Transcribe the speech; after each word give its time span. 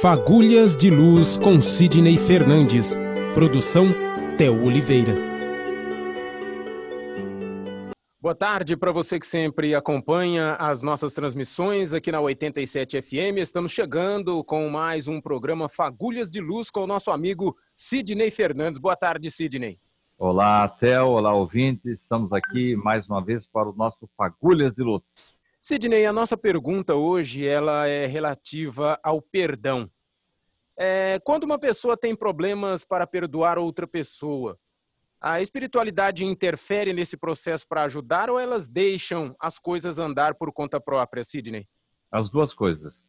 Fagulhas 0.00 0.76
de 0.76 0.90
Luz 0.90 1.38
com 1.38 1.62
Sidney 1.62 2.18
Fernandes. 2.18 2.94
Produção 3.32 3.86
Theo 4.36 4.64
Oliveira. 4.64 5.14
Boa 8.20 8.34
tarde 8.34 8.76
para 8.76 8.92
você 8.92 9.18
que 9.18 9.26
sempre 9.26 9.74
acompanha 9.74 10.54
as 10.54 10.82
nossas 10.82 11.14
transmissões 11.14 11.94
aqui 11.94 12.12
na 12.12 12.20
87 12.20 13.00
FM. 13.00 13.38
Estamos 13.38 13.72
chegando 13.72 14.44
com 14.44 14.68
mais 14.68 15.08
um 15.08 15.20
programa 15.20 15.68
Fagulhas 15.68 16.30
de 16.30 16.40
Luz 16.40 16.70
com 16.70 16.80
o 16.80 16.86
nosso 16.86 17.10
amigo 17.10 17.56
Sidney 17.74 18.30
Fernandes. 18.30 18.80
Boa 18.80 18.96
tarde, 18.96 19.30
Sidney. 19.30 19.78
Olá, 20.18 20.68
Theo. 20.68 21.08
Olá, 21.08 21.34
ouvintes. 21.34 22.02
Estamos 22.02 22.32
aqui 22.32 22.76
mais 22.76 23.08
uma 23.08 23.24
vez 23.24 23.46
para 23.46 23.70
o 23.70 23.74
nosso 23.74 24.08
Fagulhas 24.16 24.74
de 24.74 24.82
Luz. 24.82 25.33
Sidney, 25.66 26.04
a 26.04 26.12
nossa 26.12 26.36
pergunta 26.36 26.94
hoje 26.94 27.46
ela 27.46 27.88
é 27.88 28.04
relativa 28.04 29.00
ao 29.02 29.22
perdão. 29.22 29.90
É, 30.76 31.18
quando 31.24 31.44
uma 31.44 31.58
pessoa 31.58 31.96
tem 31.96 32.14
problemas 32.14 32.84
para 32.84 33.06
perdoar 33.06 33.56
outra 33.56 33.86
pessoa, 33.86 34.58
a 35.18 35.40
espiritualidade 35.40 36.22
interfere 36.22 36.92
nesse 36.92 37.16
processo 37.16 37.66
para 37.66 37.84
ajudar 37.84 38.28
ou 38.28 38.38
elas 38.38 38.68
deixam 38.68 39.34
as 39.40 39.58
coisas 39.58 39.98
andar 39.98 40.34
por 40.34 40.52
conta 40.52 40.78
própria, 40.78 41.24
Sidney? 41.24 41.66
As 42.12 42.28
duas 42.28 42.52
coisas. 42.52 43.08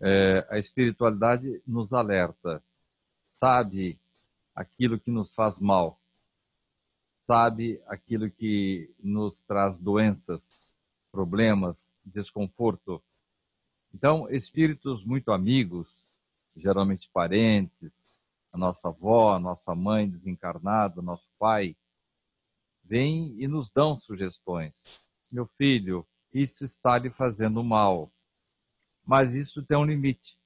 É, 0.00 0.44
a 0.50 0.58
espiritualidade 0.58 1.62
nos 1.64 1.92
alerta, 1.92 2.60
sabe 3.34 4.00
aquilo 4.52 4.98
que 4.98 5.12
nos 5.12 5.32
faz 5.32 5.60
mal, 5.60 6.00
sabe 7.24 7.80
aquilo 7.86 8.28
que 8.28 8.92
nos 9.00 9.42
traz 9.42 9.78
doenças, 9.78 10.66
problemas, 11.14 11.96
desconforto. 12.04 13.00
Então, 13.94 14.28
espíritos 14.28 15.04
muito 15.04 15.30
amigos, 15.30 16.04
geralmente 16.56 17.08
parentes, 17.08 18.18
a 18.52 18.58
nossa 18.58 18.88
avó, 18.88 19.32
a 19.32 19.38
nossa 19.38 19.76
mãe 19.76 20.10
desencarnada, 20.10 21.00
nosso 21.00 21.28
pai, 21.38 21.76
vêm 22.82 23.36
e 23.40 23.46
nos 23.46 23.70
dão 23.70 23.96
sugestões. 23.96 24.86
Meu 25.32 25.46
filho, 25.56 26.04
isso 26.32 26.64
está 26.64 26.98
lhe 26.98 27.10
fazendo 27.10 27.62
mal. 27.62 28.12
Mas 29.06 29.34
isso 29.34 29.62
tem 29.62 29.76
um 29.76 29.84
limite, 29.84 30.36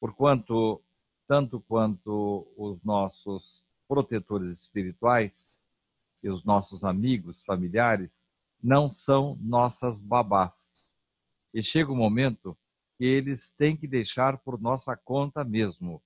porquanto, 0.00 0.82
tanto 1.26 1.60
quanto 1.60 2.50
os 2.56 2.82
nossos 2.82 3.66
protetores 3.86 4.50
espirituais 4.50 5.50
e 6.24 6.30
os 6.30 6.44
nossos 6.44 6.84
amigos, 6.84 7.42
familiares, 7.42 8.27
não 8.62 8.88
são 8.88 9.36
nossas 9.40 10.00
babás. 10.00 10.90
E 11.54 11.62
chega 11.62 11.92
um 11.92 11.96
momento 11.96 12.56
que 12.96 13.04
eles 13.04 13.50
têm 13.50 13.76
que 13.76 13.86
deixar 13.86 14.38
por 14.38 14.60
nossa 14.60 14.96
conta 14.96 15.44
mesmo. 15.44 16.02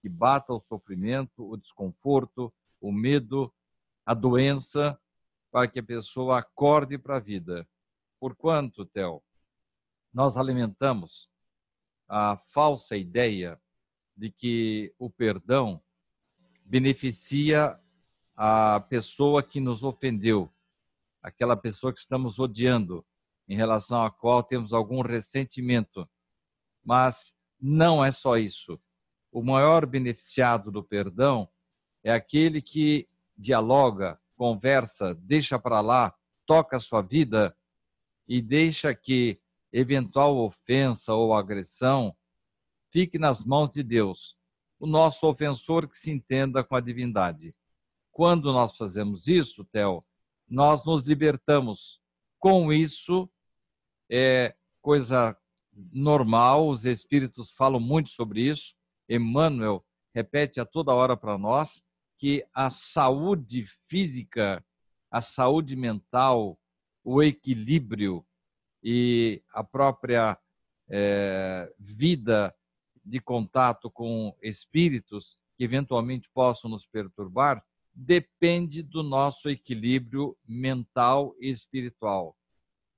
Que 0.00 0.08
bata 0.08 0.52
o 0.52 0.60
sofrimento, 0.60 1.48
o 1.48 1.56
desconforto, 1.56 2.52
o 2.80 2.92
medo, 2.92 3.52
a 4.04 4.14
doença, 4.14 4.98
para 5.50 5.68
que 5.68 5.78
a 5.78 5.84
pessoa 5.84 6.38
acorde 6.38 6.98
para 6.98 7.16
a 7.16 7.20
vida. 7.20 7.66
Porquanto, 8.18 8.84
Theo, 8.86 9.22
nós 10.12 10.36
alimentamos 10.36 11.30
a 12.08 12.36
falsa 12.48 12.96
ideia 12.96 13.60
de 14.16 14.30
que 14.30 14.94
o 14.98 15.10
perdão 15.10 15.80
beneficia 16.64 17.78
a 18.36 18.80
pessoa 18.88 19.42
que 19.42 19.60
nos 19.60 19.84
ofendeu, 19.84 20.52
aquela 21.24 21.56
pessoa 21.56 21.90
que 21.90 21.98
estamos 21.98 22.38
odiando, 22.38 23.02
em 23.48 23.56
relação 23.56 24.04
à 24.04 24.10
qual 24.10 24.42
temos 24.42 24.74
algum 24.74 25.00
ressentimento. 25.00 26.06
Mas 26.84 27.34
não 27.58 28.04
é 28.04 28.12
só 28.12 28.36
isso. 28.36 28.78
O 29.32 29.42
maior 29.42 29.86
beneficiado 29.86 30.70
do 30.70 30.84
perdão 30.84 31.48
é 32.02 32.12
aquele 32.12 32.60
que 32.60 33.08
dialoga, 33.36 34.18
conversa, 34.36 35.14
deixa 35.14 35.58
para 35.58 35.80
lá, 35.80 36.14
toca 36.46 36.76
a 36.76 36.80
sua 36.80 37.00
vida 37.00 37.56
e 38.28 38.42
deixa 38.42 38.94
que 38.94 39.40
eventual 39.72 40.36
ofensa 40.36 41.14
ou 41.14 41.32
agressão 41.32 42.14
fique 42.92 43.18
nas 43.18 43.42
mãos 43.42 43.72
de 43.72 43.82
Deus, 43.82 44.36
o 44.78 44.86
nosso 44.86 45.26
ofensor 45.26 45.88
que 45.88 45.96
se 45.96 46.10
entenda 46.10 46.62
com 46.62 46.76
a 46.76 46.80
divindade. 46.80 47.54
Quando 48.12 48.52
nós 48.52 48.76
fazemos 48.76 49.26
isso, 49.26 49.64
Theo, 49.64 50.04
nós 50.48 50.84
nos 50.84 51.02
libertamos. 51.02 52.00
Com 52.38 52.72
isso, 52.72 53.28
é 54.10 54.54
coisa 54.82 55.36
normal, 55.92 56.68
os 56.68 56.84
espíritos 56.84 57.50
falam 57.50 57.80
muito 57.80 58.10
sobre 58.10 58.42
isso. 58.42 58.74
Emmanuel 59.08 59.84
repete 60.14 60.60
a 60.60 60.64
toda 60.64 60.94
hora 60.94 61.16
para 61.16 61.36
nós 61.36 61.82
que 62.16 62.46
a 62.54 62.70
saúde 62.70 63.66
física, 63.88 64.64
a 65.10 65.20
saúde 65.20 65.74
mental, 65.74 66.58
o 67.02 67.22
equilíbrio 67.22 68.24
e 68.82 69.42
a 69.52 69.64
própria 69.64 70.38
é, 70.88 71.72
vida 71.78 72.54
de 73.04 73.20
contato 73.20 73.90
com 73.90 74.34
espíritos 74.42 75.38
que 75.56 75.64
eventualmente 75.64 76.28
possam 76.32 76.70
nos 76.70 76.86
perturbar 76.86 77.64
depende 77.94 78.82
do 78.82 79.02
nosso 79.02 79.48
equilíbrio 79.48 80.36
mental 80.46 81.34
e 81.38 81.48
espiritual. 81.48 82.36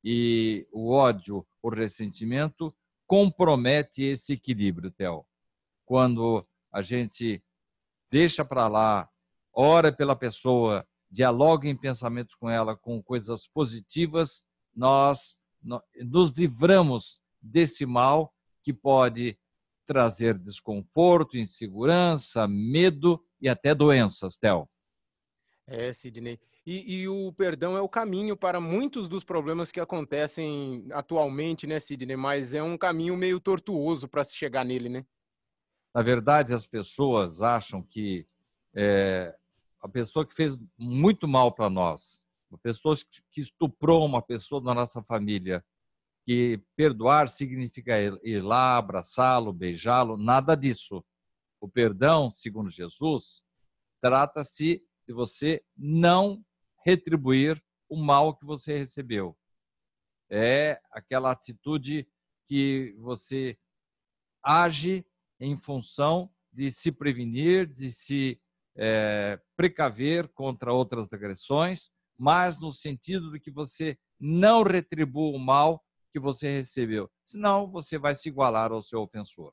E 0.03 0.67
o 0.73 0.91
ódio, 0.91 1.47
o 1.63 1.69
ressentimento 1.69 2.75
compromete 3.07 4.03
esse 4.03 4.33
equilíbrio, 4.33 4.91
Theo. 4.91 5.27
Quando 5.85 6.47
a 6.73 6.81
gente 6.83 7.43
deixa 8.11 8.45
para 8.45 8.69
lá, 8.69 9.09
ora 9.53 9.93
pela 9.93 10.17
pessoa, 10.17 10.87
dialoga 11.11 11.69
em 11.69 11.77
pensamentos 11.77 12.35
com 12.35 12.49
ela 12.49 12.77
com 12.77 13.03
coisas 13.03 13.47
positivas, 13.47 14.43
nós 14.75 15.37
nos 16.05 16.31
livramos 16.31 17.21
desse 17.41 17.85
mal 17.85 18.33
que 18.63 18.73
pode 18.73 19.39
trazer 19.87 20.37
desconforto, 20.39 21.37
insegurança, 21.37 22.47
medo 22.49 23.23
e 23.41 23.49
até 23.49 23.75
doenças, 23.75 24.37
Theo. 24.37 24.69
É, 25.69 25.93
Sidney. 25.93 26.39
E, 26.65 27.01
e, 27.01 27.09
o 27.09 27.33
perdão 27.33 27.77
é 27.77 27.81
o 27.81 27.89
caminho 27.89 28.37
para 28.37 28.61
muitos 28.61 29.09
dos 29.09 29.25
problemas 29.25 29.73
que 29.73 29.81
acontecem 29.81 30.87
atualmente, 30.93 31.67
né, 31.67 31.81
Sidney? 31.81 32.17
Mas 32.17 32.55
é 32.55 32.63
um 32.63 32.79
caminho 32.79 33.17
meio 33.17 33.41
tortuoso 33.41 34.07
para 34.09 34.23
se 34.23 34.37
chegar 34.37 34.65
nele, 34.65 34.89
né? 34.89 35.05
Na 35.93 36.03
verdade, 36.03 36.55
as 36.55 36.67
pessoas 36.67 37.43
acham 37.43 37.83
que 37.83 38.27
é, 38.75 39.35
a 39.81 39.89
pessoa 39.89 40.27
que 40.27 40.35
fez 40.35 40.57
muito 40.79 41.27
mal 41.27 41.51
para 41.51 41.69
nós, 41.69 42.23
a 42.53 42.59
pessoa 42.59 42.97
que 43.33 43.41
estuprou 43.41 44.05
uma 44.05 44.23
pessoa 44.23 44.61
da 44.61 44.73
nossa 44.75 45.03
família, 45.03 45.65
que 46.25 46.61
perdoar 46.77 47.29
significa 47.29 47.99
ir 48.23 48.43
lá, 48.43 48.77
abraçá-lo, 48.77 49.53
beijá-lo, 49.53 50.17
nada 50.17 50.57
disso. 50.57 51.05
O 51.61 51.69
perdão, 51.69 52.31
segundo 52.31 52.69
Jesus, 52.69 53.43
trata-se 54.01 54.83
de 55.07 55.13
você 55.13 55.63
não 55.77 56.45
retribuir 56.85 57.63
o 57.89 57.97
mal 57.97 58.37
que 58.37 58.45
você 58.45 58.77
recebeu. 58.77 59.37
É 60.29 60.81
aquela 60.91 61.31
atitude 61.31 62.09
que 62.47 62.95
você 62.99 63.59
age 64.43 65.05
em 65.39 65.57
função 65.59 66.31
de 66.53 66.71
se 66.73 66.91
prevenir, 66.91 67.67
de 67.67 67.91
se 67.91 68.41
é, 68.77 69.41
precaver 69.57 70.29
contra 70.29 70.73
outras 70.73 71.13
agressões, 71.13 71.91
mas 72.19 72.61
no 72.61 72.73
sentido 72.73 73.31
de 73.31 73.41
que 73.41 73.51
você 73.51 73.99
não 74.19 74.63
retribua 74.63 75.37
o 75.37 75.39
mal 75.39 75.85
que 76.11 76.19
você 76.19 76.59
recebeu. 76.59 77.11
Senão, 77.25 77.71
você 77.71 77.99
vai 77.99 78.15
se 78.15 78.29
igualar 78.29 78.73
ao 78.73 78.83
seu 78.83 79.03
ofensor. 79.03 79.53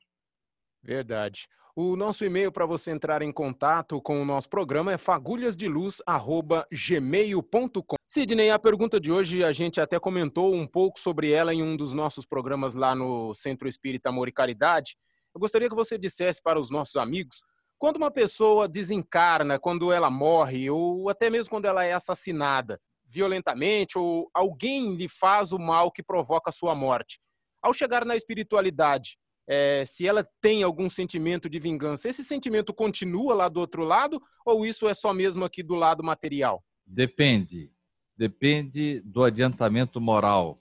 Verdade. 0.82 1.46
O 1.76 1.96
nosso 1.96 2.24
e-mail 2.24 2.52
para 2.52 2.66
você 2.66 2.92
entrar 2.92 3.20
em 3.20 3.32
contato 3.32 4.00
com 4.00 4.22
o 4.22 4.24
nosso 4.24 4.48
programa 4.48 4.92
é 4.92 4.96
fagulhasdeluz@gmail.com. 4.96 7.96
Sidney, 8.06 8.50
a 8.50 8.60
pergunta 8.60 9.00
de 9.00 9.10
hoje 9.10 9.42
a 9.42 9.50
gente 9.50 9.80
até 9.80 9.98
comentou 9.98 10.54
um 10.54 10.68
pouco 10.68 11.00
sobre 11.00 11.32
ela 11.32 11.52
em 11.52 11.64
um 11.64 11.76
dos 11.76 11.92
nossos 11.92 12.24
programas 12.24 12.74
lá 12.74 12.94
no 12.94 13.34
Centro 13.34 13.66
Espírita 13.66 14.10
Amor 14.10 14.28
e 14.28 14.32
Caridade. 14.32 14.96
Eu 15.34 15.40
gostaria 15.40 15.68
que 15.68 15.74
você 15.74 15.98
dissesse 15.98 16.40
para 16.40 16.60
os 16.60 16.70
nossos 16.70 16.94
amigos 16.94 17.42
quando 17.76 17.96
uma 17.96 18.12
pessoa 18.12 18.68
desencarna, 18.68 19.58
quando 19.58 19.90
ela 19.90 20.08
morre 20.08 20.70
ou 20.70 21.08
até 21.08 21.28
mesmo 21.28 21.50
quando 21.50 21.64
ela 21.64 21.84
é 21.84 21.92
assassinada 21.92 22.80
violentamente 23.04 23.98
ou 23.98 24.30
alguém 24.32 24.94
lhe 24.94 25.08
faz 25.08 25.50
o 25.50 25.58
mal 25.58 25.90
que 25.90 26.04
provoca 26.04 26.50
a 26.50 26.52
sua 26.52 26.72
morte. 26.72 27.18
Ao 27.60 27.74
chegar 27.74 28.04
na 28.04 28.14
espiritualidade, 28.14 29.18
é, 29.46 29.84
se 29.84 30.06
ela 30.06 30.24
tem 30.40 30.62
algum 30.62 30.88
sentimento 30.88 31.48
de 31.48 31.58
vingança, 31.58 32.08
esse 32.08 32.24
sentimento 32.24 32.72
continua 32.72 33.34
lá 33.34 33.48
do 33.48 33.60
outro 33.60 33.84
lado 33.84 34.22
ou 34.44 34.64
isso 34.64 34.88
é 34.88 34.94
só 34.94 35.12
mesmo 35.12 35.44
aqui 35.44 35.62
do 35.62 35.74
lado 35.74 36.02
material? 36.02 36.64
Depende. 36.86 37.70
Depende 38.16 39.00
do 39.00 39.22
adiantamento 39.22 40.00
moral. 40.00 40.60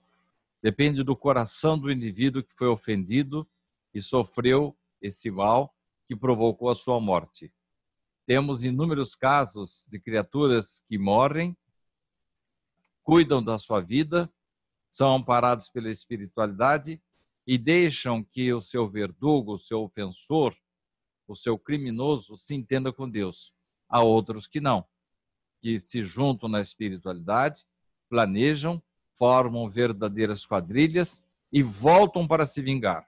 Depende 0.61 1.03
do 1.03 1.15
coração 1.15 1.77
do 1.77 1.91
indivíduo 1.91 2.43
que 2.43 2.53
foi 2.53 2.67
ofendido 2.67 3.47
e 3.93 4.01
sofreu 4.01 4.75
esse 5.01 5.29
mal 5.29 5.73
que 6.05 6.15
provocou 6.15 6.69
a 6.69 6.75
sua 6.75 6.99
morte. 6.99 7.53
Temos 8.25 8.63
inúmeros 8.63 9.15
casos 9.15 9.85
de 9.89 9.99
criaturas 9.99 10.81
que 10.87 10.97
morrem, 10.97 11.55
cuidam 13.03 13.43
da 13.43 13.57
sua 13.59 13.81
vida, 13.81 14.31
são 14.89 15.13
amparados 15.13 15.69
pela 15.69 15.89
espiritualidade 15.89 17.01
e 17.45 17.57
deixam 17.57 18.23
que 18.23 18.53
o 18.53 18.61
seu 18.61 18.89
verdugo, 18.89 19.53
o 19.53 19.59
seu 19.59 19.83
ofensor, 19.83 20.55
o 21.27 21.35
seu 21.35 21.57
criminoso 21.57 22.37
se 22.37 22.55
entenda 22.55 22.91
com 22.91 23.09
Deus. 23.09 23.53
Há 23.89 24.01
outros 24.01 24.47
que 24.47 24.61
não, 24.61 24.85
que 25.61 25.79
se 25.79 26.03
juntam 26.03 26.49
na 26.49 26.61
espiritualidade, 26.61 27.65
planejam, 28.09 28.81
formam 29.17 29.69
verdadeiras 29.69 30.45
quadrilhas 30.45 31.23
e 31.51 31.61
voltam 31.61 32.27
para 32.27 32.45
se 32.45 32.61
vingar. 32.61 33.07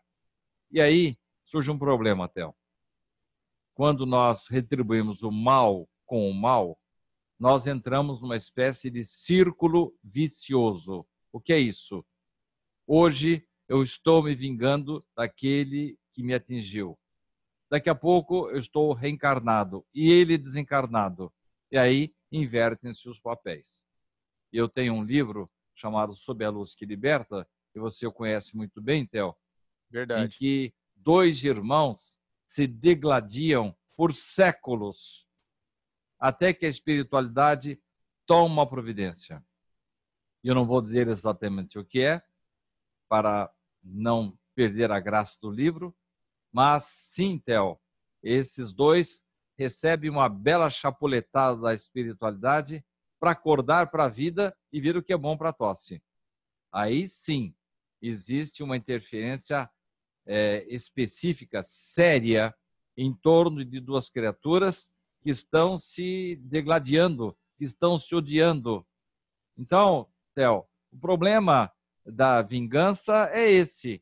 E 0.72 0.80
aí 0.82 1.18
surge 1.44 1.72
um 1.72 1.78
problema, 1.78 2.28
Théo 2.28 2.56
quando 3.76 4.06
nós 4.06 4.48
retribuímos 4.48 5.22
o 5.22 5.30
mal 5.30 5.88
com 6.06 6.30
o 6.30 6.34
mal, 6.34 6.80
nós 7.38 7.68
entramos 7.68 8.22
numa 8.22 8.38
espécie 8.38 8.90
de 8.90 9.04
círculo 9.04 9.94
vicioso. 10.02 11.06
O 11.32 11.42
que 11.42 11.52
é 11.52 11.60
isso? 11.60 12.04
Hoje 12.88 13.46
eu 13.68 13.84
estou 13.84 14.24
me 14.24 14.36
vingando 14.36 15.06
daquele 15.16 15.98
que 16.14 16.24
me 16.24 16.34
atingiu. 16.34 16.98
Daqui 17.70 17.90
a 17.90 17.96
pouco 17.96 18.50
eu 18.50 18.58
estou 18.58 18.94
reencarnado 18.94 19.86
e 19.94 20.12
ele 20.12 20.38
desencarnado. 20.38 21.34
E 21.72 21.78
aí 21.78 22.14
invertem-se 22.32 23.10
os 23.10 23.20
papéis. 23.20 23.84
Eu 24.52 24.70
tenho 24.70 24.94
um 24.94 25.04
livro 25.04 25.50
chamado 25.74 26.14
Sob 26.14 26.46
a 26.46 26.50
Luz 26.50 26.76
que 26.76 26.86
Liberta, 26.86 27.48
que 27.74 27.80
você 27.80 28.10
conhece 28.12 28.56
muito 28.56 28.82
bem, 28.82 29.06
Theo. 29.06 29.36
Verdade. 29.90 30.26
Em 30.26 30.30
que 30.30 30.74
dois 30.96 31.44
irmãos 31.44 32.18
se 32.46 32.68
degladiam 32.68 33.76
por 33.96 34.14
séculos, 34.14 35.28
até 36.20 36.54
que 36.54 36.66
a 36.66 36.70
espiritualidade 36.70 37.82
toma 38.26 38.68
providência. 38.68 39.44
Eu 40.44 40.54
não 40.54 40.66
vou 40.66 40.82
dizer 40.82 41.08
exatamente 41.08 41.80
o 41.80 41.86
que 41.86 42.02
é, 42.02 42.22
para 43.10 43.52
não 43.86 44.38
perder 44.56 44.92
a 44.92 45.00
graça 45.00 45.38
do 45.42 45.52
livro, 45.52 45.96
mas 46.52 46.86
sim, 46.86 47.38
Theo, 47.38 47.80
esses 48.24 48.74
dois 48.74 49.24
recebem 49.58 50.10
uma 50.10 50.28
bela 50.28 50.70
chapuletada 50.70 51.62
da 51.62 51.74
espiritualidade 51.74 52.84
para 53.20 53.32
acordar 53.32 53.92
para 53.92 54.06
a 54.06 54.10
vida 54.10 54.56
e 54.72 54.82
ver 54.82 54.98
o 54.98 55.04
que 55.04 55.14
é 55.14 55.18
bom 55.18 55.38
para 55.38 55.50
a 55.50 55.54
tosse. 55.54 56.02
Aí 56.72 57.08
sim, 57.08 57.56
existe 58.02 58.64
uma 58.64 58.76
interferência 58.76 59.70
é, 60.26 60.66
específica, 60.68 61.62
séria, 61.64 62.54
em 62.98 63.14
torno 63.14 63.64
de 63.64 63.80
duas 63.80 64.10
criaturas 64.10 64.90
que 65.22 65.30
estão 65.30 65.78
se 65.78 66.38
degladiando, 66.38 67.38
que 67.58 67.64
estão 67.64 67.98
se 67.98 68.16
odiando. 68.16 68.86
Então, 69.58 70.10
Theo, 70.34 70.66
o 70.92 71.00
problema 71.00 71.72
da 72.06 72.42
vingança 72.42 73.30
é 73.34 73.50
esse. 73.50 74.02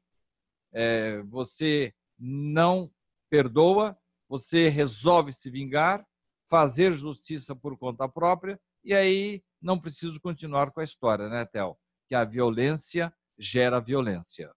É, 0.72 1.22
você 1.24 1.94
não 2.18 2.92
perdoa, 3.30 3.98
você 4.28 4.68
resolve 4.68 5.32
se 5.32 5.50
vingar, 5.50 6.06
fazer 6.50 6.94
justiça 6.94 7.56
por 7.56 7.78
conta 7.78 8.08
própria, 8.08 8.60
e 8.84 8.94
aí 8.94 9.44
não 9.62 9.80
preciso 9.80 10.20
continuar 10.20 10.72
com 10.72 10.80
a 10.80 10.84
história, 10.84 11.30
né, 11.30 11.46
Theo? 11.46 11.78
Que 12.08 12.16
a 12.16 12.26
violência 12.26 13.14
gera 13.38 13.80
violência. 13.80 14.52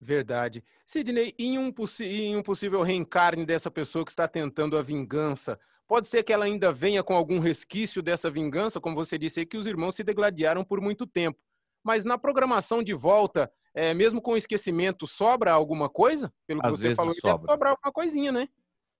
Verdade. 0.00 0.62
Sidney, 0.86 1.34
em 1.38 1.58
um, 1.58 1.74
em 2.00 2.36
um 2.36 2.42
possível 2.42 2.82
reencarne 2.82 3.44
dessa 3.44 3.70
pessoa 3.70 4.04
que 4.04 4.10
está 4.10 4.28
tentando 4.28 4.76
a 4.76 4.82
vingança, 4.82 5.58
pode 5.86 6.06
ser 6.06 6.22
que 6.22 6.32
ela 6.32 6.44
ainda 6.44 6.72
venha 6.72 7.02
com 7.02 7.14
algum 7.14 7.40
resquício 7.40 8.00
dessa 8.02 8.30
vingança, 8.30 8.80
como 8.80 8.94
você 8.94 9.18
disse 9.18 9.40
aí, 9.40 9.46
que 9.46 9.56
os 9.56 9.66
irmãos 9.66 9.96
se 9.96 10.04
degladiaram 10.04 10.64
por 10.64 10.80
muito 10.80 11.06
tempo. 11.06 11.40
Mas 11.82 12.04
na 12.04 12.18
programação 12.18 12.82
de 12.82 12.92
volta, 12.92 13.50
é, 13.74 13.94
mesmo 13.94 14.20
com 14.20 14.36
esquecimento, 14.36 15.06
sobra 15.06 15.52
alguma 15.52 15.88
coisa? 15.88 16.32
Pelo 16.46 16.60
que 16.60 16.66
Às 16.66 16.80
você 16.80 16.94
falou, 16.94 17.14
sobra. 17.14 17.32
deve 17.34 17.46
sobrar 17.46 17.70
alguma 17.72 17.92
coisinha, 17.92 18.32
né? 18.32 18.48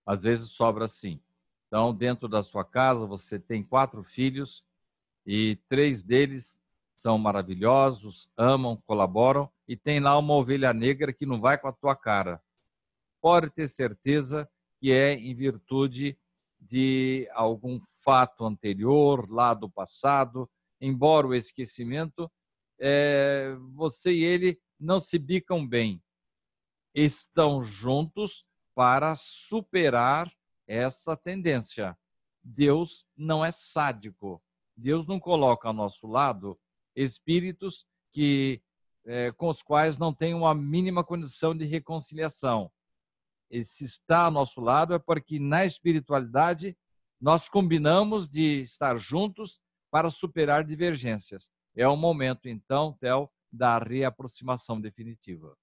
Às 0.07 0.23
vezes 0.23 0.51
sobra 0.51 0.87
sim. 0.87 1.21
Então, 1.67 1.95
dentro 1.95 2.29
da 2.29 2.43
sua 2.43 2.65
casa, 2.65 3.07
você 3.07 3.39
tem 3.39 3.63
quatro 3.63 4.03
filhos 4.03 4.65
e 5.27 5.57
três 5.69 6.03
deles 6.03 6.61
são 6.97 7.17
maravilhosos, 7.19 8.29
amam, 8.37 8.83
colaboram, 8.87 9.49
e 9.69 9.77
tem 9.77 10.01
lá 10.01 10.19
uma 10.19 10.35
ovelha 10.35 10.73
negra 10.73 11.13
que 11.13 11.27
não 11.27 11.41
vai 11.41 11.57
com 11.59 11.69
a 11.69 11.73
tua 11.73 11.95
cara. 11.95 12.43
Pode 13.21 13.51
ter 13.51 13.69
certeza 13.69 14.49
que 14.81 14.91
é 14.91 15.13
em 15.15 15.35
virtude 15.35 16.17
de 16.61 17.29
algum 17.35 17.81
fato 18.03 18.45
anterior, 18.45 19.31
lá 19.31 19.55
do 19.55 19.71
passado, 19.71 20.49
embora 20.81 21.27
o 21.27 21.35
esquecimento, 21.35 22.31
é, 22.79 23.57
você 23.75 24.13
e 24.13 24.25
ele 24.25 24.61
não 24.79 25.01
se 25.01 25.19
bicam 25.19 25.67
bem. 25.67 26.03
Estão 26.95 27.63
juntos 27.63 28.47
para 28.75 29.15
superar 29.15 30.33
essa 30.67 31.17
tendência. 31.17 31.97
Deus 32.43 33.05
não 33.17 33.45
é 33.45 33.51
sádico. 33.51 34.43
Deus 34.77 35.07
não 35.07 35.19
coloca 35.19 35.69
ao 35.69 35.75
nosso 35.75 36.07
lado 36.07 36.59
espíritos 36.95 37.87
que 38.13 38.63
é, 39.05 39.33
com 39.33 39.49
os 39.49 39.63
quais 39.63 39.97
não 39.97 40.13
tem 40.13 40.35
uma 40.35 40.55
mínima 40.55 41.03
condição 41.03 41.57
de 41.57 41.65
reconciliação. 41.65 42.71
E 43.51 43.65
se 43.65 43.85
está 43.85 44.25
ao 44.25 44.31
nosso 44.31 44.61
lado 44.61 44.93
é 44.95 44.99
porque 44.99 45.39
na 45.39 45.65
espiritualidade 45.65 46.77
nós 47.21 47.49
combinamos 47.49 48.29
de 48.29 48.61
estar 48.61 48.99
juntos 48.99 49.61
para 49.91 50.11
superar 50.11 50.63
divergências. 50.63 51.51
É 51.79 51.87
o 51.87 51.97
momento, 51.97 52.49
então, 52.49 52.97
Theo, 53.01 53.31
da 53.53 53.79
reaproximação 53.79 54.81
definitiva. 54.81 55.57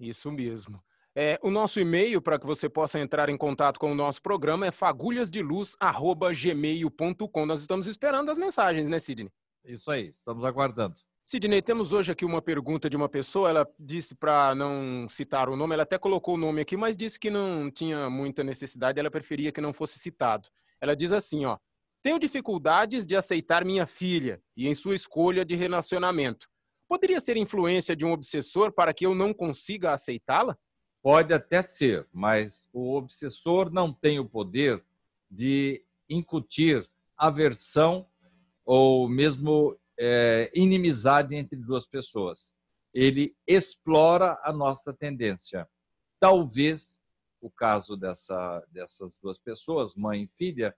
Isso 0.00 0.32
mesmo. 0.32 0.82
É, 1.14 1.38
o 1.42 1.50
nosso 1.50 1.78
e-mail 1.78 2.22
para 2.22 2.38
que 2.38 2.46
você 2.46 2.70
possa 2.70 2.98
entrar 2.98 3.28
em 3.28 3.36
contato 3.36 3.78
com 3.78 3.92
o 3.92 3.94
nosso 3.94 4.22
programa 4.22 4.66
é 4.66 4.70
fagulhasdeluz@gmail.com. 4.70 7.46
Nós 7.46 7.60
estamos 7.60 7.86
esperando 7.86 8.30
as 8.30 8.38
mensagens, 8.38 8.88
né, 8.88 8.98
Sidney? 8.98 9.30
Isso 9.62 9.90
aí, 9.90 10.08
estamos 10.08 10.42
aguardando. 10.42 10.96
Sidney, 11.22 11.60
temos 11.60 11.92
hoje 11.92 12.12
aqui 12.12 12.24
uma 12.24 12.40
pergunta 12.40 12.88
de 12.88 12.96
uma 12.96 13.08
pessoa. 13.08 13.50
Ela 13.50 13.68
disse 13.78 14.14
para 14.14 14.54
não 14.54 15.06
citar 15.06 15.50
o 15.50 15.56
nome, 15.56 15.74
ela 15.74 15.82
até 15.82 15.98
colocou 15.98 16.36
o 16.36 16.38
nome 16.38 16.62
aqui, 16.62 16.78
mas 16.78 16.96
disse 16.96 17.18
que 17.18 17.28
não 17.28 17.70
tinha 17.70 18.08
muita 18.08 18.42
necessidade, 18.42 18.98
ela 18.98 19.10
preferia 19.10 19.52
que 19.52 19.60
não 19.60 19.74
fosse 19.74 19.98
citado. 19.98 20.48
Ela 20.80 20.96
diz 20.96 21.12
assim, 21.12 21.44
ó: 21.44 21.58
"Tenho 22.06 22.20
dificuldades 22.20 23.04
de 23.04 23.16
aceitar 23.16 23.64
minha 23.64 23.84
filha 23.84 24.40
e 24.56 24.68
em 24.68 24.74
sua 24.76 24.94
escolha 24.94 25.44
de 25.44 25.56
relacionamento. 25.56 26.48
Poderia 26.88 27.18
ser 27.18 27.36
influência 27.36 27.96
de 27.96 28.04
um 28.04 28.12
obsessor 28.12 28.70
para 28.70 28.94
que 28.94 29.04
eu 29.04 29.12
não 29.12 29.34
consiga 29.34 29.92
aceitá-la?" 29.92 30.56
Pode 31.02 31.34
até 31.34 31.60
ser, 31.62 32.06
mas 32.12 32.68
o 32.72 32.94
obsessor 32.94 33.72
não 33.72 33.92
tem 33.92 34.20
o 34.20 34.24
poder 34.24 34.84
de 35.28 35.84
incutir 36.08 36.88
aversão 37.16 38.06
ou 38.64 39.08
mesmo 39.08 39.76
é, 39.98 40.48
inimizade 40.54 41.34
entre 41.34 41.58
duas 41.58 41.84
pessoas. 41.84 42.54
Ele 42.94 43.34
explora 43.44 44.40
a 44.44 44.52
nossa 44.52 44.94
tendência. 44.94 45.68
Talvez 46.20 47.00
o 47.40 47.50
caso 47.50 47.96
dessa, 47.96 48.64
dessas 48.70 49.18
duas 49.20 49.40
pessoas, 49.40 49.96
mãe 49.96 50.22
e 50.22 50.28
filha, 50.28 50.72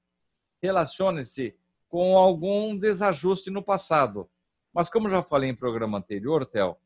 relacione-se 0.62 1.54
com 1.88 2.16
algum 2.16 2.76
desajuste 2.76 3.50
no 3.50 3.62
passado. 3.62 4.28
Mas, 4.72 4.88
como 4.88 5.08
já 5.08 5.22
falei 5.22 5.50
em 5.50 5.54
programa 5.54 5.98
anterior, 5.98 6.44
Theo, 6.46 6.76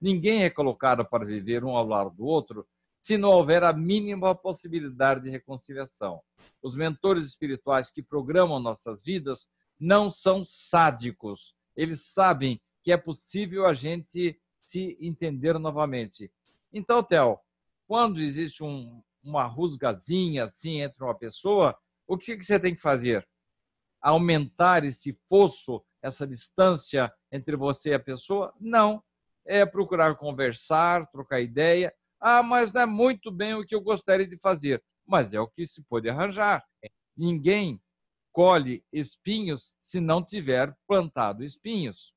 ninguém 0.00 0.44
é 0.44 0.50
colocado 0.50 1.04
para 1.04 1.24
viver 1.24 1.64
um 1.64 1.76
ao 1.76 1.86
lado 1.86 2.10
do 2.10 2.24
outro 2.24 2.66
se 3.00 3.18
não 3.18 3.30
houver 3.30 3.64
a 3.64 3.72
mínima 3.72 4.32
possibilidade 4.32 5.24
de 5.24 5.30
reconciliação. 5.30 6.22
Os 6.62 6.76
mentores 6.76 7.24
espirituais 7.24 7.90
que 7.90 8.00
programam 8.00 8.60
nossas 8.60 9.02
vidas 9.02 9.48
não 9.78 10.08
são 10.08 10.44
sádicos. 10.44 11.56
Eles 11.76 12.06
sabem 12.06 12.60
que 12.82 12.92
é 12.92 12.96
possível 12.96 13.66
a 13.66 13.74
gente 13.74 14.40
se 14.62 14.96
entender 15.00 15.58
novamente. 15.58 16.30
Então, 16.72 17.02
Theo, 17.02 17.38
quando 17.88 18.20
existe 18.20 18.62
um, 18.62 19.02
uma 19.22 19.44
rusgazinha 19.44 20.44
assim 20.44 20.80
entre 20.80 21.02
uma 21.02 21.14
pessoa, 21.14 21.76
o 22.12 22.18
que, 22.18 22.36
que 22.36 22.44
você 22.44 22.60
tem 22.60 22.74
que 22.74 22.80
fazer? 22.80 23.26
Aumentar 23.98 24.84
esse 24.84 25.18
fosso, 25.30 25.82
essa 26.02 26.26
distância 26.26 27.10
entre 27.32 27.56
você 27.56 27.90
e 27.90 27.94
a 27.94 27.98
pessoa? 27.98 28.52
Não. 28.60 29.02
É 29.46 29.64
procurar 29.64 30.14
conversar, 30.16 31.10
trocar 31.10 31.40
ideia. 31.40 31.90
Ah, 32.20 32.42
mas 32.42 32.70
não 32.70 32.82
é 32.82 32.86
muito 32.86 33.30
bem 33.30 33.54
o 33.54 33.64
que 33.64 33.74
eu 33.74 33.80
gostaria 33.80 34.26
de 34.26 34.36
fazer. 34.36 34.84
Mas 35.06 35.32
é 35.32 35.40
o 35.40 35.48
que 35.48 35.66
se 35.66 35.82
pode 35.84 36.06
arranjar. 36.06 36.62
Ninguém 37.16 37.80
colhe 38.30 38.84
espinhos 38.92 39.74
se 39.80 39.98
não 39.98 40.22
tiver 40.22 40.76
plantado 40.86 41.42
espinhos. 41.42 42.12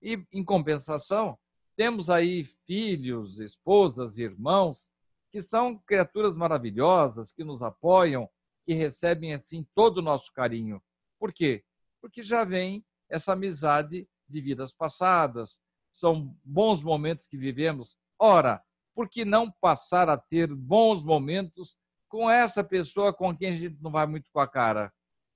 E, 0.00 0.24
em 0.32 0.42
compensação, 0.42 1.38
temos 1.76 2.08
aí 2.08 2.44
filhos, 2.66 3.38
esposas, 3.38 4.16
irmãos 4.16 4.90
que 5.30 5.40
são 5.40 5.78
criaturas 5.78 6.34
maravilhosas, 6.34 7.30
que 7.30 7.44
nos 7.44 7.62
apoiam, 7.62 8.28
recebem 8.74 9.34
assim 9.34 9.66
todo 9.74 9.98
o 9.98 10.02
nosso 10.02 10.32
carinho. 10.32 10.82
Por 11.18 11.32
quê? 11.32 11.64
Porque 12.00 12.22
já 12.22 12.44
vem 12.44 12.84
essa 13.08 13.32
amizade 13.32 14.08
de 14.28 14.40
vidas 14.40 14.72
passadas, 14.72 15.58
são 15.92 16.34
bons 16.44 16.82
momentos 16.82 17.26
que 17.26 17.36
vivemos. 17.36 17.96
Ora, 18.18 18.62
por 18.94 19.08
que 19.08 19.24
não 19.24 19.50
passar 19.50 20.08
a 20.08 20.16
ter 20.16 20.54
bons 20.54 21.02
momentos 21.02 21.76
com 22.08 22.30
essa 22.30 22.62
pessoa 22.62 23.12
com 23.12 23.36
quem 23.36 23.50
a 23.50 23.56
gente 23.56 23.78
não 23.80 23.90
vai 23.90 24.06
muito 24.06 24.30
com 24.32 24.40
a 24.40 24.48
cara? 24.48 24.92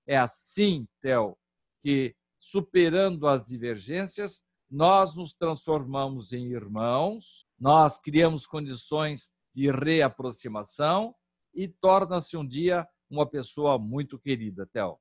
É 0.06 0.16
assim, 0.16 0.86
Theo, 1.00 1.36
que 1.82 2.14
superando 2.38 3.26
as 3.26 3.42
divergências, 3.44 4.42
nós 4.70 5.14
nos 5.14 5.32
transformamos 5.32 6.32
em 6.32 6.52
irmãos, 6.52 7.46
nós 7.58 7.98
criamos 7.98 8.46
condições 8.46 9.30
de 9.54 9.70
reaproximação 9.70 11.14
e 11.54 11.68
torna-se 11.68 12.36
um 12.36 12.46
dia 12.46 12.86
uma 13.14 13.26
pessoa 13.26 13.78
muito 13.78 14.18
querida, 14.18 14.66
Theo. 14.66 14.98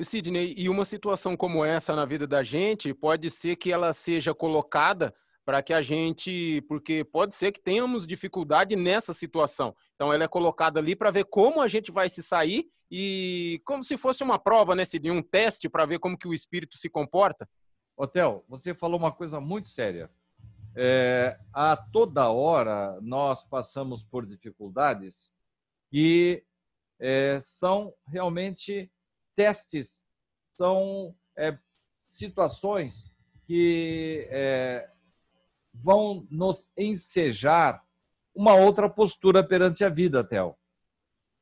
Sidney, 0.00 0.54
e 0.56 0.68
uma 0.68 0.84
situação 0.84 1.36
como 1.36 1.64
essa 1.64 1.94
na 1.94 2.04
vida 2.04 2.26
da 2.26 2.42
gente 2.42 2.92
pode 2.94 3.30
ser 3.30 3.56
que 3.56 3.70
ela 3.70 3.92
seja 3.92 4.34
colocada 4.34 5.14
para 5.44 5.62
que 5.62 5.72
a 5.72 5.82
gente, 5.82 6.62
porque 6.68 7.04
pode 7.04 7.34
ser 7.34 7.52
que 7.52 7.60
tenhamos 7.60 8.06
dificuldade 8.06 8.76
nessa 8.76 9.12
situação. 9.12 9.74
Então 9.94 10.12
ela 10.12 10.24
é 10.24 10.28
colocada 10.28 10.80
ali 10.80 10.96
para 10.96 11.10
ver 11.10 11.24
como 11.24 11.60
a 11.60 11.68
gente 11.68 11.90
vai 11.90 12.08
se 12.08 12.22
sair 12.22 12.68
e 12.90 13.60
como 13.64 13.82
se 13.82 13.96
fosse 13.96 14.22
uma 14.22 14.38
prova, 14.38 14.74
né, 14.74 14.84
Sidney, 14.84 15.10
um 15.10 15.22
teste 15.22 15.68
para 15.68 15.86
ver 15.86 15.98
como 15.98 16.16
que 16.16 16.28
o 16.28 16.34
espírito 16.34 16.78
se 16.78 16.88
comporta. 16.88 17.48
Hotel, 17.96 18.44
você 18.48 18.74
falou 18.74 18.98
uma 18.98 19.12
coisa 19.12 19.40
muito 19.40 19.68
séria. 19.68 20.10
É, 20.74 21.38
a 21.52 21.76
toda 21.76 22.30
hora 22.30 22.98
nós 23.02 23.44
passamos 23.44 24.02
por 24.02 24.24
dificuldades 24.24 25.30
que 25.90 26.42
é, 27.04 27.40
são 27.42 27.92
realmente 28.06 28.88
testes, 29.34 30.04
são 30.54 31.12
é, 31.36 31.58
situações 32.06 33.12
que 33.44 34.28
é, 34.30 34.88
vão 35.74 36.24
nos 36.30 36.70
ensejar 36.76 37.84
uma 38.32 38.54
outra 38.54 38.88
postura 38.88 39.42
perante 39.42 39.84
a 39.84 39.88
vida, 39.88 40.22
Theo. 40.22 40.54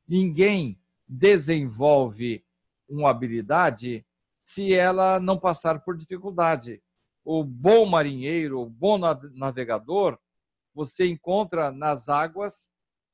Ninguém 0.07 0.81
desenvolve 1.07 2.43
uma 2.89 3.11
habilidade 3.11 4.03
se 4.43 4.73
ela 4.73 5.19
não 5.19 5.37
passar 5.37 5.81
por 5.81 5.95
dificuldade. 5.95 6.81
O 7.23 7.43
bom 7.43 7.85
marinheiro, 7.85 8.61
o 8.61 8.65
bom 8.65 8.97
navegador, 8.97 10.17
você 10.73 11.05
encontra 11.05 11.71
nas 11.71 12.09
águas 12.09 12.67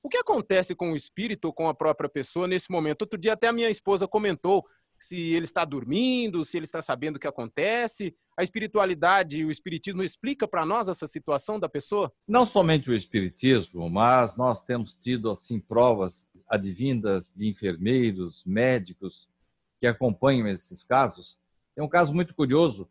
O 0.07 0.09
que 0.09 0.19
acontece 0.19 0.73
com 0.73 0.93
o 0.93 0.97
espírito 0.97 1.47
ou 1.47 1.53
com 1.53 1.69
a 1.69 1.75
própria 1.75 2.09
pessoa 2.09 2.47
nesse 2.47 2.71
momento? 2.71 3.03
Outro 3.03 3.19
dia 3.19 3.33
até 3.33 3.49
a 3.49 3.53
minha 3.53 3.69
esposa 3.69 4.07
comentou 4.07 4.65
se 5.01 5.17
ele 5.33 5.47
está 5.47 5.65
dormindo, 5.65 6.45
se 6.45 6.57
ele 6.57 6.65
está 6.65 6.81
sabendo 6.81 7.17
o 7.17 7.19
que 7.19 7.27
acontece. 7.27 8.15
A 8.39 8.45
espiritualidade, 8.45 9.45
o 9.45 9.51
espiritismo 9.51 10.05
explica 10.05 10.47
para 10.47 10.65
nós 10.65 10.89
essa 10.89 11.09
situação 11.09 11.59
da 11.59 11.69
pessoa? 11.69 12.13
Não 12.25 12.47
somente 12.47 12.89
o 12.89 12.95
espiritismo, 12.95 13.91
mas 13.91 14.37
nós 14.37 14.63
temos 14.63 14.95
tido 14.95 15.29
assim 15.29 15.59
provas 15.59 16.29
advindas 16.49 17.35
de 17.35 17.49
enfermeiros, 17.49 18.45
médicos 18.47 19.29
que 19.81 19.89
acompanham 19.89 20.47
esses 20.47 20.85
casos. 20.85 21.37
Tem 21.75 21.85
um 21.85 21.89
caso 21.89 22.15
muito 22.15 22.33
curioso 22.33 22.89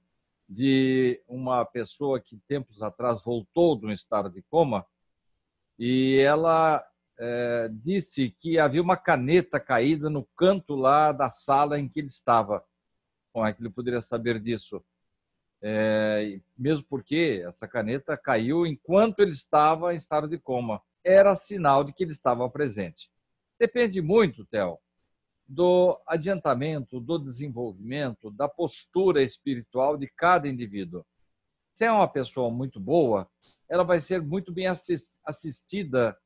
de 0.49 1.21
uma 1.29 1.63
pessoa 1.63 2.19
que 2.19 2.37
tempos 2.45 2.83
atrás 2.83 3.23
voltou 3.23 3.79
de 3.79 3.85
um 3.85 3.91
estado 3.93 4.29
de 4.29 4.41
coma 4.41 4.85
e 5.79 6.17
ela 6.19 6.85
é, 7.17 7.69
disse 7.71 8.35
que 8.39 8.59
havia 8.59 8.81
uma 8.81 8.97
caneta 8.97 9.59
caída 9.59 10.09
no 10.09 10.25
canto 10.37 10.75
lá 10.75 11.11
da 11.11 11.29
sala 11.29 11.79
em 11.79 11.87
que 11.87 11.99
ele 11.99 12.07
estava. 12.07 12.63
Como 13.33 13.45
é 13.45 13.53
que 13.53 13.61
ele 13.61 13.69
poderia 13.69 14.01
saber 14.01 14.39
disso? 14.39 14.83
É, 15.61 16.39
mesmo 16.57 16.85
porque 16.87 17.43
essa 17.45 17.67
caneta 17.67 18.17
caiu 18.17 18.65
enquanto 18.65 19.19
ele 19.19 19.31
estava 19.31 19.93
em 19.93 19.97
estado 19.97 20.27
de 20.27 20.37
coma. 20.37 20.81
Era 21.03 21.35
sinal 21.35 21.83
de 21.83 21.93
que 21.93 22.03
ele 22.03 22.11
estava 22.11 22.49
presente. 22.49 23.09
Depende 23.59 24.01
muito, 24.01 24.45
Theo, 24.45 24.77
do 25.47 25.99
adiantamento, 26.07 26.99
do 26.99 27.17
desenvolvimento, 27.17 28.31
da 28.31 28.49
postura 28.49 29.21
espiritual 29.21 29.95
de 29.95 30.07
cada 30.07 30.47
indivíduo. 30.47 31.05
Se 31.73 31.85
é 31.85 31.91
uma 31.91 32.07
pessoa 32.07 32.49
muito 32.49 32.79
boa, 32.79 33.29
ela 33.69 33.83
vai 33.83 33.99
ser 33.99 34.21
muito 34.21 34.51
bem 34.51 34.67
assistida 34.67 36.17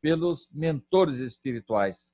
pelos 0.00 0.48
mentores 0.52 1.18
espirituais. 1.18 2.12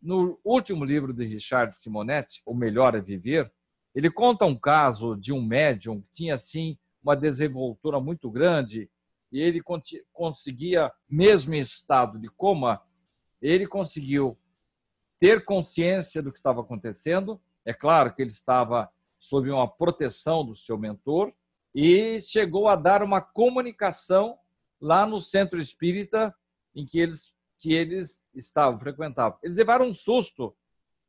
No 0.00 0.38
último 0.44 0.84
livro 0.84 1.12
de 1.12 1.24
Richard 1.24 1.76
Simonetti, 1.76 2.42
O 2.44 2.54
Melhor 2.54 2.94
é 2.94 3.00
Viver, 3.00 3.52
ele 3.94 4.10
conta 4.10 4.44
um 4.44 4.58
caso 4.58 5.14
de 5.14 5.32
um 5.32 5.42
médium 5.42 6.00
que 6.00 6.12
tinha, 6.12 6.34
assim, 6.34 6.78
uma 7.02 7.14
desenvoltura 7.14 8.00
muito 8.00 8.30
grande 8.30 8.90
e 9.30 9.40
ele 9.40 9.62
conseguia, 10.12 10.92
mesmo 11.08 11.54
em 11.54 11.60
estado 11.60 12.18
de 12.18 12.28
coma, 12.28 12.80
ele 13.40 13.66
conseguiu 13.66 14.36
ter 15.18 15.44
consciência 15.44 16.22
do 16.22 16.32
que 16.32 16.38
estava 16.38 16.60
acontecendo. 16.60 17.40
É 17.64 17.72
claro 17.72 18.14
que 18.14 18.22
ele 18.22 18.30
estava 18.30 18.88
sob 19.18 19.50
uma 19.50 19.68
proteção 19.68 20.44
do 20.44 20.54
seu 20.56 20.76
mentor 20.76 21.32
e 21.74 22.20
chegou 22.20 22.68
a 22.68 22.76
dar 22.76 23.02
uma 23.02 23.20
comunicação 23.20 24.36
lá 24.80 25.06
no 25.06 25.20
centro 25.20 25.60
espírita 25.60 26.34
em 26.74 26.86
que 26.86 26.98
eles, 26.98 27.32
que 27.58 27.72
eles 27.74 28.24
estavam, 28.34 28.78
frequentavam. 28.78 29.38
Eles 29.42 29.58
levaram 29.58 29.86
um 29.86 29.94
susto, 29.94 30.56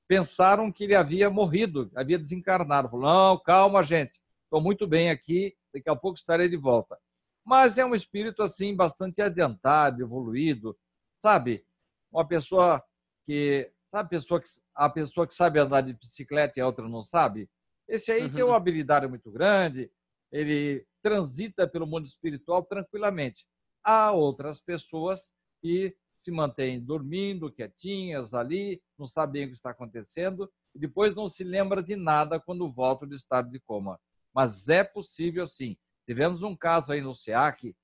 pensaram 0.07 0.71
que 0.71 0.83
ele 0.83 0.95
havia 0.95 1.29
morrido, 1.29 1.91
havia 1.95 2.19
desencarnado. 2.19 2.89
Falaram, 2.89 3.31
não, 3.31 3.39
calma, 3.39 3.83
gente, 3.83 4.19
estou 4.43 4.61
muito 4.61 4.87
bem 4.87 5.09
aqui, 5.09 5.55
daqui 5.73 5.89
a 5.89 5.95
pouco 5.95 6.17
estarei 6.17 6.47
de 6.47 6.57
volta. 6.57 6.97
Mas 7.45 7.77
é 7.77 7.85
um 7.85 7.95
espírito, 7.95 8.41
assim, 8.41 8.75
bastante 8.75 9.21
adiantado, 9.21 10.01
evoluído, 10.01 10.77
sabe? 11.19 11.65
Uma 12.11 12.25
pessoa 12.25 12.81
que, 13.25 13.69
sabe, 13.91 14.05
a 14.05 14.09
pessoa 14.09 14.39
que, 14.41 14.49
a 14.75 14.89
pessoa 14.89 15.27
que 15.27 15.33
sabe 15.33 15.59
andar 15.59 15.81
de 15.81 15.93
bicicleta 15.93 16.53
e 16.57 16.61
a 16.61 16.65
outra 16.65 16.87
não 16.87 17.01
sabe? 17.01 17.49
Esse 17.87 18.11
aí 18.11 18.23
uhum. 18.23 18.33
tem 18.33 18.43
uma 18.43 18.55
habilidade 18.55 19.07
muito 19.07 19.29
grande, 19.29 19.91
ele 20.31 20.85
transita 21.01 21.67
pelo 21.67 21.85
mundo 21.85 22.05
espiritual 22.05 22.63
tranquilamente. 22.63 23.45
Há 23.83 24.11
outras 24.11 24.61
pessoas 24.61 25.31
e 25.63 25.95
se 26.19 26.31
mantêm 26.31 26.79
dormindo, 26.79 27.51
quietinhas 27.51 28.33
ali, 28.33 28.81
não 28.97 29.05
sabem 29.05 29.45
o 29.45 29.47
que 29.47 29.53
está 29.53 29.71
acontecendo 29.71 30.51
e 30.73 30.79
depois 30.79 31.15
não 31.15 31.27
se 31.27 31.43
lembra 31.43 31.81
de 31.83 31.95
nada 31.95 32.39
quando 32.39 32.71
volta 32.71 33.05
do 33.05 33.15
estado 33.15 33.49
de 33.49 33.59
coma. 33.59 33.99
Mas 34.33 34.69
é 34.69 34.83
possível 34.83 35.45
sim. 35.45 35.77
Tivemos 36.05 36.41
um 36.41 36.55
caso 36.55 36.91
aí 36.91 37.01
no 37.01 37.13
SEAC, 37.13 37.75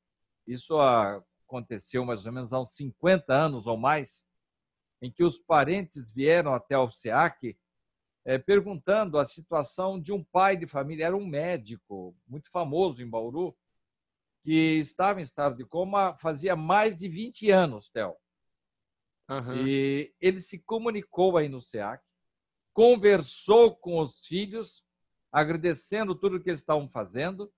isso 0.48 0.76
aconteceu 0.80 2.06
mais 2.06 2.26
ou 2.26 2.32
menos 2.32 2.54
há 2.54 2.60
uns 2.60 2.72
50 2.72 3.34
anos 3.34 3.68
ou 3.68 3.78
mais, 3.78 4.26
em 5.02 5.12
que 5.12 5.24
os 5.24 5.38
parentes 5.38 6.12
vieram 6.12 6.54
até 6.54 6.78
o 6.78 6.92
SEAC 6.92 7.58
é, 8.26 8.38
perguntando 8.38 9.18
a 9.18 9.26
situação 9.26 10.00
de 10.00 10.12
um 10.12 10.24
pai 10.24 10.58
de 10.58 10.68
família, 10.68 11.06
era 11.06 11.18
um 11.18 11.26
médico 11.26 12.16
muito 12.28 12.50
famoso 12.52 13.02
em 13.02 13.10
Bauru, 13.10 13.56
que 14.50 14.80
estava 14.80 15.20
em 15.20 15.24
estado 15.24 15.56
de 15.56 15.64
coma 15.64 16.16
fazia 16.16 16.56
mais 16.56 16.96
de 16.96 17.08
20 17.08 17.52
anos, 17.52 17.92
Theo. 17.92 18.16
Uhum. 19.30 19.68
E 19.68 20.12
ele 20.20 20.42
se 20.42 20.58
comunicou 20.58 21.38
aí 21.38 21.48
no 21.48 21.62
SEAC, 21.62 22.04
conversou 22.74 23.76
com 23.76 24.00
os 24.00 24.26
filhos, 24.26 24.84
agradecendo 25.32 26.16
tudo 26.16 26.42
que 26.42 26.50
eles 26.50 26.62
estavam 26.62 26.90
fazendo, 26.90 27.54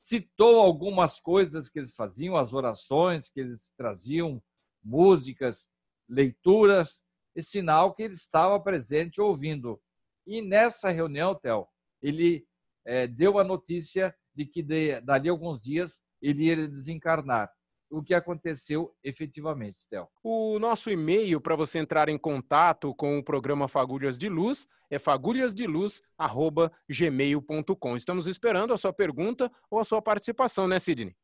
citou 0.00 0.58
algumas 0.58 1.20
coisas 1.20 1.68
que 1.68 1.80
eles 1.80 1.94
faziam, 1.94 2.34
as 2.34 2.50
orações 2.50 3.28
que 3.28 3.40
eles 3.40 3.70
traziam, 3.76 4.42
músicas, 4.82 5.68
leituras, 6.08 7.04
e 7.34 7.42
sinal 7.42 7.94
que 7.94 8.04
ele 8.04 8.14
estava 8.14 8.58
presente 8.58 9.20
ouvindo. 9.20 9.78
E 10.26 10.40
nessa 10.40 10.88
reunião, 10.88 11.34
Theo, 11.34 11.68
ele 12.00 12.48
é, 12.86 13.06
deu 13.06 13.38
a 13.38 13.44
notícia 13.44 14.16
de 14.34 14.46
que 14.46 14.62
de, 14.62 14.98
dali 15.02 15.28
a 15.28 15.32
alguns 15.32 15.60
dias 15.60 16.00
ele 16.20 16.46
ia 16.46 16.68
desencarnar 16.68 17.50
o 17.90 18.02
que 18.02 18.14
aconteceu 18.14 18.94
efetivamente, 19.02 19.86
Theo. 19.88 20.08
O 20.22 20.58
nosso 20.58 20.90
e-mail 20.90 21.40
para 21.40 21.54
você 21.54 21.78
entrar 21.78 22.08
em 22.08 22.18
contato 22.18 22.94
com 22.94 23.18
o 23.18 23.24
programa 23.24 23.68
Fagulhas 23.68 24.18
de 24.18 24.28
Luz 24.28 24.66
é 24.90 24.98
fagulhasdeluz@gmail.com. 24.98 27.96
Estamos 27.96 28.26
esperando 28.26 28.72
a 28.72 28.76
sua 28.76 28.92
pergunta 28.92 29.50
ou 29.70 29.78
a 29.78 29.84
sua 29.84 30.02
participação, 30.02 30.66
né, 30.66 30.78
Sidney? 30.78 31.14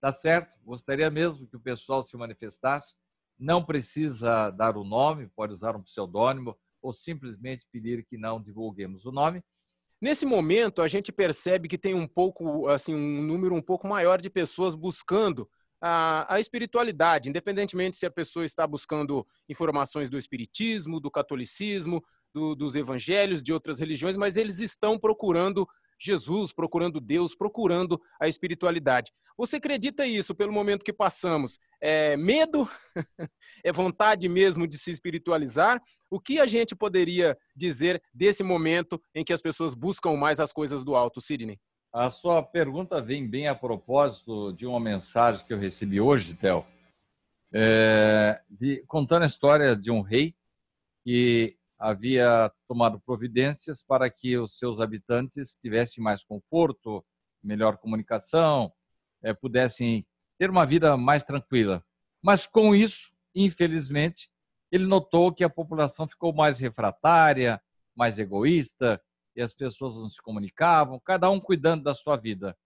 Tá 0.00 0.12
certo. 0.12 0.58
Gostaria 0.64 1.10
mesmo 1.10 1.48
que 1.48 1.56
o 1.56 1.60
pessoal 1.60 2.02
se 2.02 2.16
manifestasse. 2.16 2.94
Não 3.38 3.64
precisa 3.64 4.50
dar 4.50 4.76
o 4.76 4.84
nome, 4.84 5.28
pode 5.28 5.52
usar 5.52 5.76
um 5.76 5.82
pseudônimo 5.82 6.58
ou 6.82 6.92
simplesmente 6.92 7.66
pedir 7.70 8.04
que 8.04 8.16
não 8.16 8.42
divulguemos 8.42 9.04
o 9.04 9.12
nome. 9.12 9.42
Nesse 10.00 10.24
momento, 10.24 10.80
a 10.80 10.88
gente 10.88 11.10
percebe 11.10 11.68
que 11.68 11.76
tem 11.76 11.94
um 11.94 12.06
pouco, 12.06 12.68
assim, 12.68 12.94
um 12.94 13.22
número 13.22 13.54
um 13.54 13.62
pouco 13.62 13.88
maior 13.88 14.20
de 14.20 14.30
pessoas 14.30 14.74
buscando 14.74 15.48
a, 15.80 16.34
a 16.34 16.40
espiritualidade, 16.40 17.28
independentemente 17.28 17.96
se 17.96 18.06
a 18.06 18.10
pessoa 18.10 18.44
está 18.44 18.66
buscando 18.66 19.26
informações 19.48 20.08
do 20.08 20.18
espiritismo, 20.18 21.00
do 21.00 21.10
catolicismo, 21.10 22.02
do, 22.32 22.54
dos 22.54 22.76
evangelhos, 22.76 23.42
de 23.42 23.52
outras 23.52 23.78
religiões, 23.78 24.16
mas 24.16 24.36
eles 24.36 24.60
estão 24.60 24.98
procurando 24.98 25.66
Jesus, 26.00 26.52
procurando 26.52 27.00
Deus, 27.00 27.34
procurando 27.34 28.00
a 28.20 28.28
espiritualidade. 28.28 29.12
Você 29.36 29.56
acredita 29.56 30.06
isso 30.06 30.34
pelo 30.34 30.52
momento 30.52 30.84
que 30.84 30.92
passamos? 30.92 31.58
É 31.80 32.16
medo? 32.16 32.68
é 33.64 33.72
vontade 33.72 34.28
mesmo 34.28 34.66
de 34.66 34.78
se 34.78 34.90
espiritualizar? 34.90 35.82
O 36.10 36.18
que 36.18 36.40
a 36.40 36.46
gente 36.46 36.74
poderia 36.74 37.36
dizer 37.54 38.02
desse 38.14 38.42
momento 38.42 39.00
em 39.14 39.24
que 39.24 39.32
as 39.32 39.42
pessoas 39.42 39.74
buscam 39.74 40.16
mais 40.16 40.40
as 40.40 40.52
coisas 40.52 40.84
do 40.84 40.96
alto, 40.96 41.20
Sidney? 41.20 41.58
A 41.92 42.10
sua 42.10 42.42
pergunta 42.42 43.00
vem 43.00 43.28
bem 43.28 43.48
a 43.48 43.54
propósito 43.54 44.52
de 44.52 44.66
uma 44.66 44.80
mensagem 44.80 45.44
que 45.46 45.52
eu 45.52 45.58
recebi 45.58 46.00
hoje, 46.00 46.34
Théo, 46.34 46.64
é, 47.52 48.40
de, 48.48 48.84
contando 48.86 49.22
a 49.22 49.26
história 49.26 49.74
de 49.74 49.90
um 49.90 50.00
rei 50.00 50.34
que 51.04 51.56
havia 51.78 52.52
tomado 52.66 53.00
providências 53.00 53.82
para 53.82 54.10
que 54.10 54.36
os 54.36 54.58
seus 54.58 54.80
habitantes 54.80 55.54
tivessem 55.54 56.02
mais 56.02 56.24
conforto, 56.24 57.04
melhor 57.42 57.78
comunicação, 57.78 58.72
é, 59.22 59.32
pudessem 59.32 60.06
ter 60.38 60.50
uma 60.50 60.66
vida 60.66 60.96
mais 60.96 61.22
tranquila. 61.22 61.82
Mas 62.22 62.46
com 62.46 62.74
isso, 62.74 63.10
infelizmente, 63.34 64.28
ele 64.70 64.86
notou 64.86 65.32
que 65.32 65.44
a 65.44 65.50
população 65.50 66.06
ficou 66.06 66.32
mais 66.32 66.58
refratária, 66.58 67.60
mais 67.96 68.18
egoísta, 68.18 69.00
e 69.34 69.40
as 69.40 69.54
pessoas 69.54 69.94
não 69.94 70.10
se 70.10 70.20
comunicavam, 70.20 71.00
cada 71.00 71.30
um 71.30 71.40
cuidando 71.40 71.84
da 71.84 71.94
sua 71.94 72.16
vida. 72.16 72.56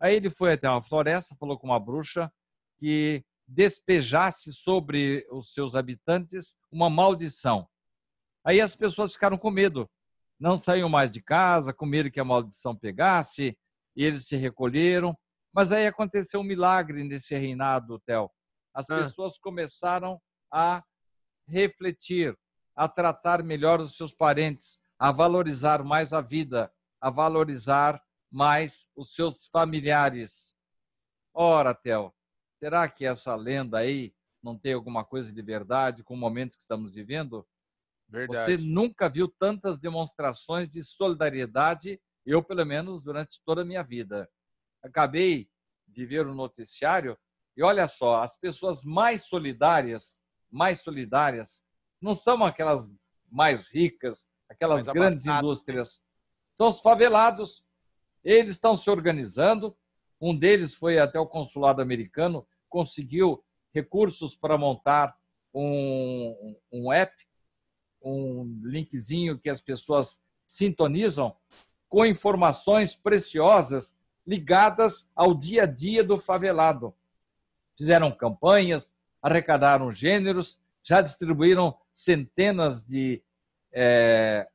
Aí 0.00 0.14
ele 0.14 0.30
foi 0.30 0.52
até 0.52 0.68
uma 0.68 0.82
floresta, 0.82 1.36
falou 1.38 1.58
com 1.58 1.66
uma 1.66 1.80
bruxa 1.80 2.32
que 2.78 3.24
despejasse 3.46 4.52
sobre 4.52 5.26
os 5.30 5.52
seus 5.52 5.74
habitantes 5.74 6.56
uma 6.70 6.88
maldição. 6.88 7.68
Aí 8.44 8.60
as 8.60 8.74
pessoas 8.74 9.12
ficaram 9.12 9.38
com 9.38 9.50
medo, 9.50 9.88
não 10.38 10.56
saíam 10.56 10.88
mais 10.88 11.10
de 11.10 11.22
casa, 11.22 11.72
com 11.72 11.86
medo 11.86 12.10
que 12.10 12.20
a 12.20 12.24
maldição 12.24 12.76
pegasse, 12.76 13.56
e 13.96 14.04
eles 14.04 14.26
se 14.26 14.36
recolheram. 14.36 15.16
Mas 15.52 15.70
aí 15.70 15.86
aconteceu 15.86 16.40
um 16.40 16.44
milagre 16.44 17.04
nesse 17.04 17.34
reinado, 17.34 18.00
Theo. 18.00 18.30
As 18.74 18.90
ah. 18.90 19.02
pessoas 19.02 19.38
começaram 19.38 20.20
a 20.52 20.82
refletir, 21.46 22.36
a 22.74 22.88
tratar 22.88 23.42
melhor 23.42 23.80
os 23.80 23.96
seus 23.96 24.12
parentes, 24.12 24.80
a 24.98 25.12
valorizar 25.12 25.84
mais 25.84 26.12
a 26.12 26.20
vida, 26.20 26.72
a 27.00 27.10
valorizar 27.10 28.02
mais 28.30 28.88
os 28.96 29.14
seus 29.14 29.46
familiares. 29.46 30.54
Ora, 31.32 31.74
Theo, 31.74 32.12
será 32.58 32.88
que 32.88 33.04
essa 33.04 33.34
lenda 33.36 33.78
aí 33.78 34.14
não 34.42 34.58
tem 34.58 34.72
alguma 34.72 35.04
coisa 35.04 35.32
de 35.32 35.42
verdade 35.42 36.02
com 36.02 36.14
o 36.14 36.18
momento 36.18 36.56
que 36.56 36.62
estamos 36.62 36.94
vivendo? 36.94 37.46
Verdade. 38.08 38.52
Você 38.52 38.56
nunca 38.56 39.08
viu 39.08 39.28
tantas 39.28 39.78
demonstrações 39.78 40.68
de 40.68 40.82
solidariedade, 40.82 42.00
eu, 42.26 42.42
pelo 42.42 42.64
menos, 42.64 43.02
durante 43.02 43.40
toda 43.44 43.62
a 43.62 43.64
minha 43.64 43.82
vida. 43.82 44.28
Acabei 44.82 45.48
de 45.86 46.04
ver 46.04 46.26
o 46.26 46.34
noticiário 46.34 47.18
e 47.56 47.62
olha 47.62 47.86
só, 47.86 48.22
as 48.22 48.36
pessoas 48.36 48.82
mais 48.82 49.26
solidárias, 49.26 50.23
mais 50.54 50.80
solidárias, 50.80 51.64
não 52.00 52.14
são 52.14 52.44
aquelas 52.44 52.88
mais 53.28 53.68
ricas, 53.68 54.28
aquelas 54.48 54.86
grandes 54.86 55.26
abastado. 55.26 55.44
indústrias. 55.44 56.02
São 56.54 56.68
os 56.68 56.80
favelados. 56.80 57.64
Eles 58.22 58.52
estão 58.52 58.76
se 58.76 58.88
organizando. 58.88 59.76
Um 60.20 60.34
deles 60.34 60.72
foi 60.72 60.98
até 60.98 61.18
o 61.18 61.26
consulado 61.26 61.82
americano, 61.82 62.46
conseguiu 62.68 63.44
recursos 63.74 64.36
para 64.36 64.56
montar 64.56 65.18
um, 65.52 66.56
um 66.72 66.92
app, 66.92 67.12
um 68.00 68.44
linkzinho 68.62 69.36
que 69.36 69.50
as 69.50 69.60
pessoas 69.60 70.22
sintonizam 70.46 71.36
com 71.88 72.06
informações 72.06 72.94
preciosas 72.94 73.96
ligadas 74.24 75.10
ao 75.16 75.34
dia 75.34 75.64
a 75.64 75.66
dia 75.66 76.04
do 76.04 76.16
favelado. 76.16 76.94
Fizeram 77.76 78.12
campanhas, 78.12 78.93
arrecadaram 79.24 79.90
gêneros, 79.90 80.60
já 80.82 81.00
distribuíram 81.00 81.74
centenas 81.90 82.84
de 82.84 83.22
é, 83.72 84.46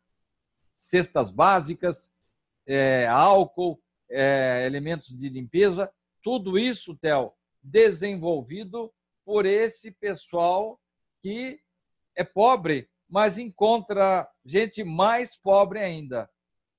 cestas 0.79 1.31
básicas, 1.31 2.07
é, 2.67 3.07
álcool, 3.07 3.81
é, 4.07 4.63
elementos 4.67 5.17
de 5.17 5.27
limpeza, 5.27 5.91
tudo 6.21 6.55
isso, 6.55 6.95
Theo, 6.95 7.33
desenvolvido 7.63 8.93
por 9.25 9.47
esse 9.47 9.89
pessoal 9.89 10.79
que 11.23 11.59
é 12.15 12.23
pobre, 12.23 12.87
mas 13.09 13.39
encontra 13.39 14.29
gente 14.45 14.83
mais 14.83 15.35
pobre 15.35 15.79
ainda. 15.79 16.29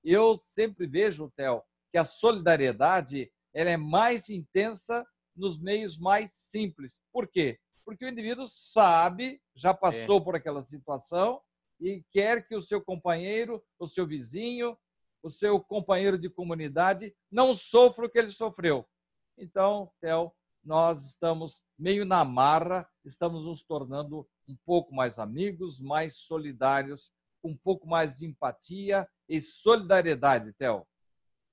Eu 0.04 0.36
sempre 0.36 0.86
vejo, 0.86 1.32
Theo, 1.36 1.60
que 1.90 1.98
a 1.98 2.04
solidariedade 2.04 3.32
ela 3.52 3.70
é 3.70 3.76
mais 3.76 4.30
intensa 4.30 5.04
nos 5.34 5.60
meios 5.60 5.98
mais 5.98 6.30
simples. 6.32 7.00
Por 7.12 7.26
quê? 7.26 7.58
Porque 7.90 8.04
o 8.04 8.08
indivíduo 8.08 8.46
sabe, 8.46 9.42
já 9.52 9.74
passou 9.74 10.18
é. 10.18 10.20
por 10.20 10.36
aquela 10.36 10.62
situação 10.62 11.42
e 11.80 12.04
quer 12.12 12.46
que 12.46 12.54
o 12.54 12.62
seu 12.62 12.80
companheiro, 12.80 13.60
o 13.80 13.88
seu 13.88 14.06
vizinho, 14.06 14.78
o 15.24 15.28
seu 15.28 15.58
companheiro 15.58 16.16
de 16.16 16.30
comunidade 16.30 17.12
não 17.28 17.52
sofra 17.52 18.06
o 18.06 18.08
que 18.08 18.16
ele 18.16 18.30
sofreu. 18.30 18.88
Então, 19.36 19.90
Theo, 20.00 20.32
nós 20.62 21.02
estamos 21.02 21.64
meio 21.76 22.04
na 22.04 22.24
marra, 22.24 22.88
estamos 23.04 23.44
nos 23.44 23.64
tornando 23.64 24.24
um 24.46 24.56
pouco 24.64 24.94
mais 24.94 25.18
amigos, 25.18 25.80
mais 25.80 26.14
solidários, 26.14 27.10
um 27.42 27.56
pouco 27.56 27.88
mais 27.88 28.18
de 28.18 28.24
empatia 28.24 29.04
e 29.28 29.40
solidariedade, 29.40 30.52
Theo. 30.52 30.86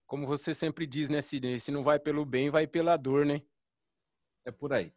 Como 0.05 0.27
você 0.27 0.53
sempre 0.53 0.85
diz, 0.85 1.09
né, 1.09 1.19
Sidney? 1.19 1.59
Se 1.59 1.71
não 1.71 1.81
vai 1.81 1.97
pelo 1.97 2.23
bem, 2.23 2.51
vai 2.51 2.67
pela 2.67 2.95
dor, 2.95 3.25
né? 3.25 3.41
É 4.45 4.51
por 4.51 4.71
aí. 4.71 4.93